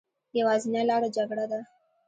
يوازينۍ 0.39 0.81
لاره 0.89 1.09
جګړه 1.17 1.45
ده 1.51 1.59